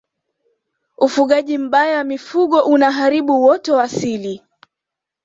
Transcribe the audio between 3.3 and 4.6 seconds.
uoto wa asili